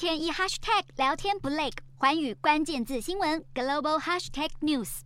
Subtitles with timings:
[0.00, 1.68] 天一 hashtag 聊天不累，
[1.98, 5.00] 寰宇关键字新闻 global hashtag news。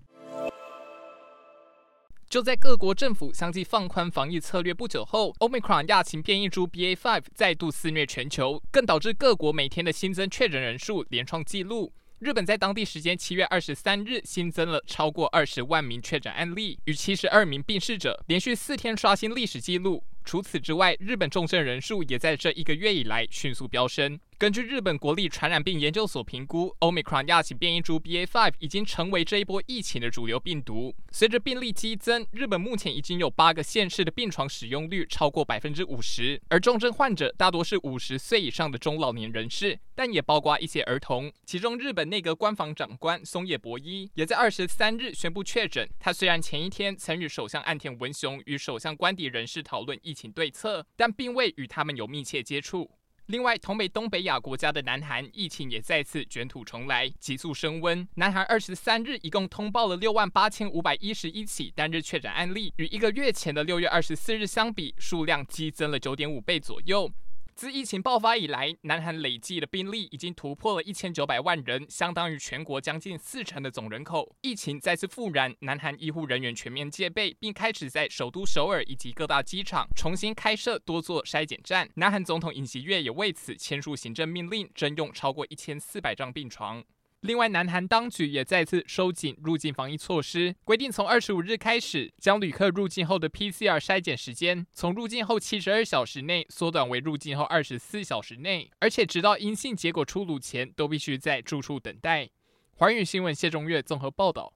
[2.28, 11.92] 就在各国政府相继放宽防疫策略不久后，Omicron 亚型变异株 BA.5 再度肆虐全球，更导致各国每天的新增确诊人数连创纪录。
[12.20, 20.04] 日本在当地时间七月二十三日新增了超过二十万名确诊案例，与七十二名病逝者，连续四天刷新历史纪录。
[20.24, 24.18] 除此之外，日本重症人数也在这一个月以来迅速飙升。
[24.44, 30.94] 根据日本国立传染病研究所评估，Omicron 亚型变异株 BA.5 已经成为这一波疫情的主流病毒。
[31.12, 41.32] 随着病例激增，日本目前已经有八个县市的病床使用率超过百分之五十，而重症患者大多是五十岁以上的中老年人士，但也包括一些儿童。
[41.46, 45.88] 其中，日本内阁官房长官松野博一也在二十三日宣布确诊。
[45.98, 52.90] 他虽然前一天曾与首相岸田文雄与首相官邸人士讨论疫情对策，但并未与他们有密切接触。
[53.26, 58.06] 另外，同为东北亚国家的南韩疫情也再次卷土重来，急速升温。
[58.16, 67.10] 南韩二十三日一共通报了六万八千五百一十一起单日确诊案例，与一个月前的六月二十四日相比，数量激增了九点五倍左右。
[67.54, 74.34] 自疫情爆发以来，南韩累计的病例已经突破了一千九百万人，相当于全国将近四成的总人口。
[74.40, 81.88] 疫情再次复燃，南韩医护人员全面戒备，并开始在首都首尔以及各大机场重新开设多座筛检站。
[81.94, 86.82] 南韩总统尹锡悦也为此签署行政命令，征用超过一千四百张病床。
[87.24, 102.28] 另外，南韩当局也再次收紧入境防疫措施，规定从二十五日开始，将旅客入境后的 PCR 筛检时间从入境后七十二小时内缩短为入境后二十四小时内，而且直到阴性结果出炉前，都必须在住处等待。
[102.74, 104.52] 环宇新闻谢中岳综合报道。